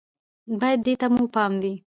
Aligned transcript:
بايد 0.59 0.79
دې 0.85 0.93
ته 1.01 1.07
مو 1.13 1.23
پام 1.35 1.51
وي 1.61 1.73